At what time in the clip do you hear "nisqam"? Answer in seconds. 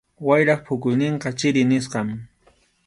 1.69-2.07